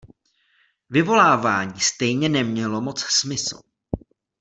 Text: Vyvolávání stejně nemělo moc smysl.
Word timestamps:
Vyvolávání 0.89 1.79
stejně 1.79 2.29
nemělo 2.29 2.81
moc 2.81 3.01
smysl. 3.03 3.59